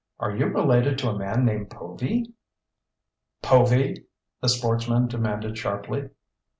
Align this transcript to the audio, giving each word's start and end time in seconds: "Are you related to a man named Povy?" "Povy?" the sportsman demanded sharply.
"Are 0.19 0.35
you 0.35 0.47
related 0.47 0.97
to 0.97 1.11
a 1.11 1.15
man 1.15 1.45
named 1.45 1.69
Povy?" 1.69 2.33
"Povy?" 3.43 4.07
the 4.41 4.49
sportsman 4.49 5.05
demanded 5.07 5.59
sharply. 5.59 6.09